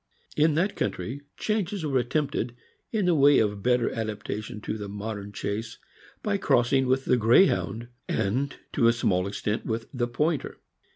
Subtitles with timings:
[0.35, 2.55] In that country, changes were attempted,
[2.91, 5.77] in the way of better adaptation to the modern chase,
[6.23, 10.57] by crossing with the Greyhound, and, to a small extent, with the Pointer.